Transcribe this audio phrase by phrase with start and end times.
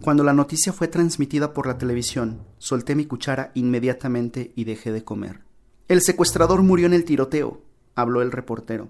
[0.00, 5.04] Cuando la noticia fue transmitida por la televisión, solté mi cuchara inmediatamente y dejé de
[5.04, 5.40] comer.
[5.88, 7.62] El secuestrador murió en el tiroteo,
[7.94, 8.88] habló el reportero.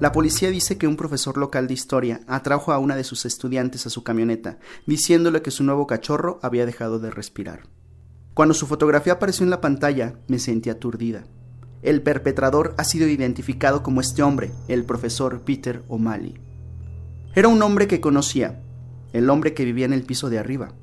[0.00, 3.86] La policía dice que un profesor local de historia atrajo a una de sus estudiantes
[3.86, 7.64] a su camioneta, diciéndole que su nuevo cachorro había dejado de respirar.
[8.34, 11.24] Cuando su fotografía apareció en la pantalla, me sentí aturdida.
[11.82, 16.34] El perpetrador ha sido identificado como este hombre, el profesor Peter O'Malley.
[17.34, 18.62] Era un hombre que conocía,
[19.12, 20.74] el hombre que vivía en el piso de arriba.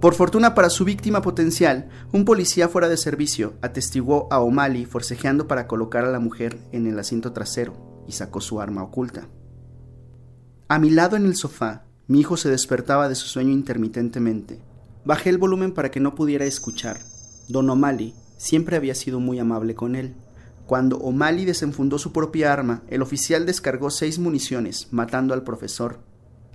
[0.00, 5.46] Por fortuna para su víctima potencial, un policía fuera de servicio atestiguó a O'Malley forcejeando
[5.46, 9.28] para colocar a la mujer en el asiento trasero y sacó su arma oculta.
[10.68, 14.62] A mi lado en el sofá, mi hijo se despertaba de su sueño intermitentemente.
[15.04, 16.98] Bajé el volumen para que no pudiera escuchar.
[17.48, 20.14] Don O'Malley siempre había sido muy amable con él.
[20.66, 25.98] Cuando O'Malley desenfundó su propia arma, el oficial descargó seis municiones, matando al profesor.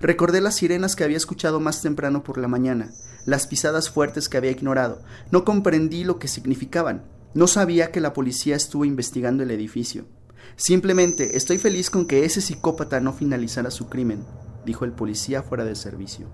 [0.00, 2.90] Recordé las sirenas que había escuchado más temprano por la mañana,
[3.24, 5.02] las pisadas fuertes que había ignorado.
[5.30, 7.04] No comprendí lo que significaban.
[7.34, 10.06] No sabía que la policía estuvo investigando el edificio.
[10.56, 14.24] Simplemente estoy feliz con que ese psicópata no finalizara su crimen,
[14.64, 16.28] dijo el policía fuera de servicio.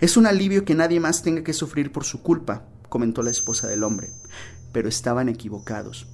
[0.00, 3.66] Es un alivio que nadie más tenga que sufrir por su culpa, comentó la esposa
[3.66, 4.10] del hombre,
[4.72, 6.06] pero estaban equivocados.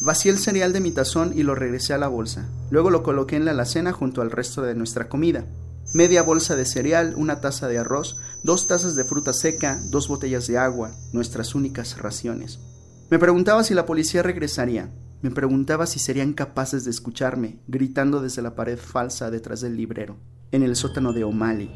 [0.00, 2.48] Vacié el cereal de mi tazón y lo regresé a la bolsa.
[2.70, 5.46] Luego lo coloqué en la alacena junto al resto de nuestra comida.
[5.94, 10.46] Media bolsa de cereal, una taza de arroz, dos tazas de fruta seca, dos botellas
[10.46, 12.60] de agua, nuestras únicas raciones.
[13.10, 14.92] Me preguntaba si la policía regresaría.
[15.22, 20.18] Me preguntaba si serían capaces de escucharme, gritando desde la pared falsa detrás del librero,
[20.52, 21.70] en el sótano de O'Malley.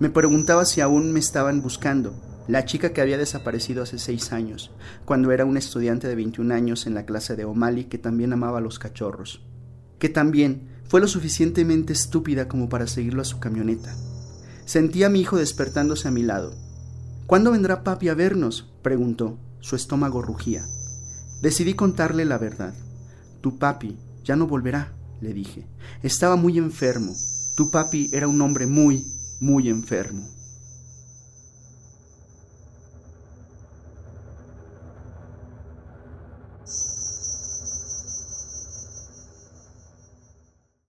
[0.00, 2.14] Me preguntaba si aún me estaban buscando,
[2.48, 4.72] la chica que había desaparecido hace seis años,
[5.04, 8.58] cuando era un estudiante de 21 años en la clase de O'Malley que también amaba
[8.58, 9.46] a los cachorros,
[9.98, 13.96] que también fue lo suficientemente estúpida como para seguirlo a su camioneta.
[14.66, 16.52] Sentí a mi hijo despertándose a mi lado.
[17.24, 18.70] ¿Cuándo vendrá papi a vernos?
[18.82, 19.38] preguntó.
[19.60, 20.66] Su estómago rugía.
[21.40, 22.74] Decidí contarle la verdad.
[23.40, 25.66] Tu papi ya no volverá, le dije.
[26.02, 27.14] Estaba muy enfermo.
[27.56, 29.06] Tu papi era un hombre muy,
[29.40, 30.28] muy enfermo.